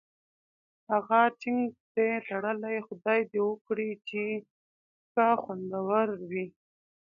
[1.05, 1.63] ښه ټینګ
[1.93, 4.23] پرې تړلی، خدای دې وکړي چې
[5.11, 6.45] ښه خوندور وي.